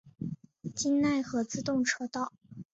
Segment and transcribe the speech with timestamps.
[0.75, 2.33] 京奈和自动车道。